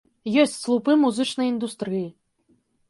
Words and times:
Ёсць 0.43 0.55
слупы 0.61 0.95
музычнай 1.03 1.47
індустрыі. 1.53 2.05